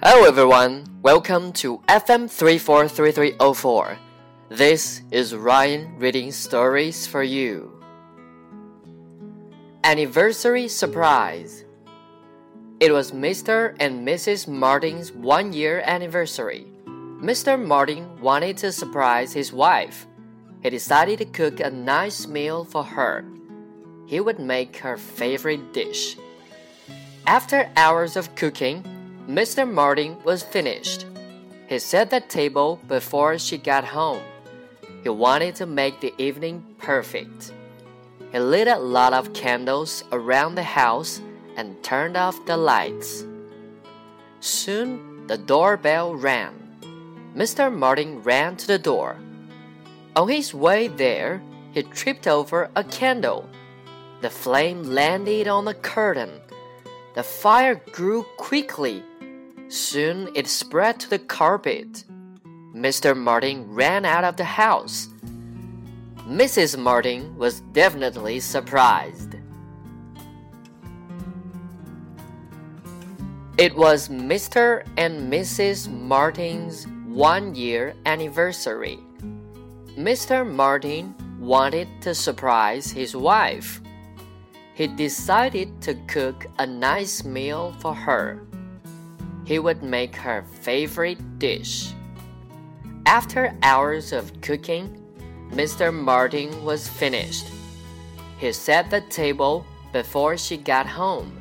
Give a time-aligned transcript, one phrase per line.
[0.00, 3.98] Hello everyone, welcome to FM 343304.
[4.48, 7.82] This is Ryan reading stories for you.
[9.82, 11.64] Anniversary Surprise
[12.78, 13.74] It was Mr.
[13.80, 14.46] and Mrs.
[14.46, 16.68] Martin's one year anniversary.
[16.86, 17.60] Mr.
[17.60, 20.06] Martin wanted to surprise his wife.
[20.62, 23.24] He decided to cook a nice meal for her.
[24.06, 26.16] He would make her favorite dish.
[27.26, 28.84] After hours of cooking,
[29.28, 29.70] Mr.
[29.70, 31.04] Martin was finished.
[31.68, 34.22] He set the table before she got home.
[35.02, 37.52] He wanted to make the evening perfect.
[38.32, 41.20] He lit a lot of candles around the house
[41.58, 43.26] and turned off the lights.
[44.40, 46.54] Soon the doorbell rang.
[47.36, 47.70] Mr.
[47.70, 49.18] Martin ran to the door.
[50.16, 51.42] On his way there,
[51.72, 53.46] he tripped over a candle.
[54.22, 56.30] The flame landed on the curtain.
[57.14, 59.02] The fire grew quickly
[59.68, 62.04] Soon it spread to the carpet.
[62.74, 63.14] Mr.
[63.14, 65.08] Martin ran out of the house.
[66.26, 66.78] Mrs.
[66.78, 69.36] Martin was definitely surprised.
[73.58, 74.86] It was Mr.
[74.96, 75.90] and Mrs.
[75.90, 78.98] Martin's one year anniversary.
[79.98, 80.48] Mr.
[80.48, 83.82] Martin wanted to surprise his wife.
[84.74, 88.47] He decided to cook a nice meal for her
[89.48, 91.94] he would make her favorite dish.
[93.06, 95.02] After hours of cooking,
[95.50, 95.90] Mr.
[95.90, 97.46] Martin was finished.
[98.38, 101.32] He set the table before she got home.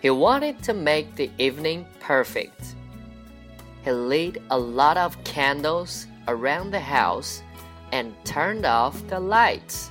[0.00, 2.74] He wanted to make the evening perfect.
[3.84, 7.42] He lit a lot of candles around the house
[7.92, 9.90] and turned off the lights.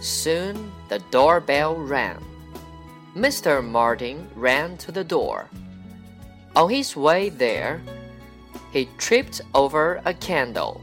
[0.00, 2.29] Soon the doorbell rang.
[3.14, 3.64] Mr.
[3.64, 5.50] Martin ran to the door.
[6.54, 7.80] On his way there,
[8.72, 10.80] he tripped over a candle.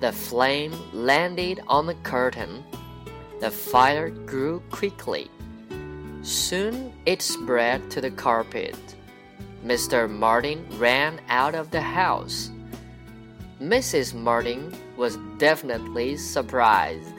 [0.00, 2.64] The flame landed on the curtain.
[3.40, 5.30] The fire grew quickly.
[6.22, 8.76] Soon it spread to the carpet.
[9.64, 10.08] Mr.
[10.08, 12.50] Martin ran out of the house.
[13.60, 14.14] Mrs.
[14.14, 17.17] Martin was definitely surprised.